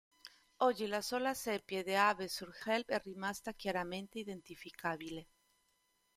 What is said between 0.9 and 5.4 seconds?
sola "siepe" di Avesnes-sur-Helpe è rimasta chiaramente identificabile.